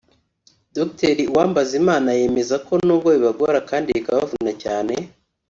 Dr 0.75 1.15
Uwambazimana 1.31 2.09
yemeza 2.19 2.55
ko 2.65 2.73
nubwo 2.85 3.07
bibagora 3.15 3.57
kandi 3.69 3.87
bikabavuna 3.97 4.51
cyane 4.63 4.93